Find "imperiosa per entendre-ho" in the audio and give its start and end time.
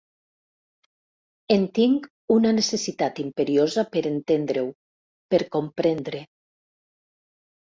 3.25-4.67